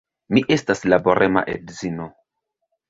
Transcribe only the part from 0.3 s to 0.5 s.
Mi